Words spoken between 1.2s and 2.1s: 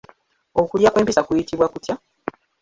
kuyitibwa kutya?